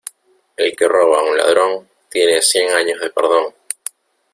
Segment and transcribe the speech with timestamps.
[0.57, 3.53] El que roba a un ladrón tiene cien años de perdón.